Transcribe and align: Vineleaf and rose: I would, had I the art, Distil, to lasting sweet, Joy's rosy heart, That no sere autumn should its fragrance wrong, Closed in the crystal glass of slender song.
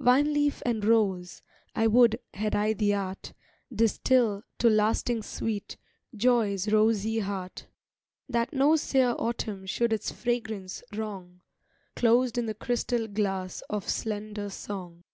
Vineleaf 0.00 0.62
and 0.64 0.82
rose: 0.82 1.42
I 1.74 1.88
would, 1.88 2.18
had 2.32 2.54
I 2.54 2.72
the 2.72 2.94
art, 2.94 3.34
Distil, 3.70 4.42
to 4.58 4.70
lasting 4.70 5.22
sweet, 5.22 5.76
Joy's 6.16 6.72
rosy 6.72 7.18
heart, 7.18 7.66
That 8.26 8.54
no 8.54 8.76
sere 8.76 9.14
autumn 9.18 9.66
should 9.66 9.92
its 9.92 10.10
fragrance 10.10 10.82
wrong, 10.94 11.42
Closed 11.96 12.38
in 12.38 12.46
the 12.46 12.54
crystal 12.54 13.06
glass 13.06 13.62
of 13.68 13.86
slender 13.86 14.48
song. 14.48 15.04